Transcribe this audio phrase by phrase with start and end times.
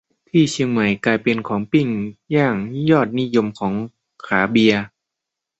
[0.29, 1.87] ที่เชียงใหม่ กลายเป็นของปิ้ง
[2.35, 2.55] ย่าง
[2.89, 3.73] ยอดนิยมของ
[4.25, 4.81] ขาเบียร์